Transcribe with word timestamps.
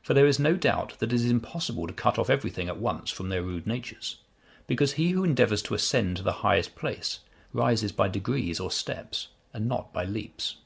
For 0.00 0.14
there 0.14 0.28
is 0.28 0.38
no 0.38 0.54
doubt 0.54 0.96
that 1.00 1.12
it 1.12 1.16
is 1.16 1.24
impossible 1.28 1.88
to 1.88 1.92
cut 1.92 2.20
off 2.20 2.30
every 2.30 2.50
thing 2.50 2.68
at 2.68 2.76
once 2.78 3.10
from 3.10 3.30
their 3.30 3.42
rude 3.42 3.66
natures; 3.66 4.18
because 4.68 4.92
he 4.92 5.10
who 5.10 5.24
endeavours 5.24 5.60
to 5.62 5.74
ascend 5.74 6.18
to 6.18 6.22
the 6.22 6.32
highest 6.46 6.76
place 6.76 7.18
rises 7.52 7.90
by 7.90 8.06
degrees 8.06 8.60
or 8.60 8.70
steps, 8.70 9.26
and 9.52 9.66
not 9.66 9.92
by 9.92 10.04
leaps. 10.04 10.58